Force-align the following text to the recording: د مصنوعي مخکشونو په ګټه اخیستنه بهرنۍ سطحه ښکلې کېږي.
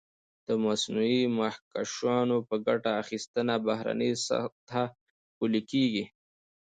د 0.47 0.49
مصنوعي 0.63 1.23
مخکشونو 1.39 2.35
په 2.47 2.55
ګټه 2.67 2.91
اخیستنه 3.01 3.53
بهرنۍ 3.67 4.11
سطحه 4.27 4.85
ښکلې 5.31 5.61
کېږي. 5.71 6.05